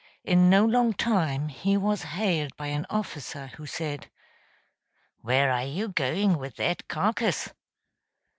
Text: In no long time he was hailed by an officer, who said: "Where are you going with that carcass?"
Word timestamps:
In 0.23 0.49
no 0.49 0.65
long 0.65 0.93
time 0.93 1.49
he 1.49 1.77
was 1.77 2.01
hailed 2.17 2.57
by 2.57 2.65
an 2.69 2.87
officer, 2.89 3.51
who 3.57 3.67
said: 3.67 4.09
"Where 5.19 5.51
are 5.51 5.61
you 5.63 5.89
going 5.89 6.39
with 6.39 6.55
that 6.55 6.87
carcass?" 6.87 7.53